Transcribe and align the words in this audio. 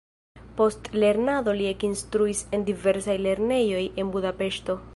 Post 0.61 0.87
lernado 1.01 1.53
li 1.59 1.67
ekinstruis 1.73 2.41
en 2.59 2.65
diversaj 2.71 3.17
lernejoj 3.27 3.83
en 4.05 4.11
Budapeŝto. 4.17 4.79